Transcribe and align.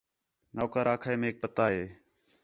نوکر 0.55 0.85
آکھا 0.93 1.09
ہِے 1.11 1.17
میک 1.21 1.35
پتہ 1.43 1.65
ہِے 1.73 1.83